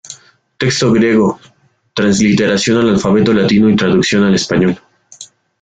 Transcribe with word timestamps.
Texto 0.57 0.91
griego, 0.91 1.39
transliteración 1.93 2.79
al 2.79 2.89
alfabeto 2.89 3.33
latino 3.33 3.69
y 3.69 3.75
traducción 3.75 4.23
al 4.23 4.33
español. 4.33 4.81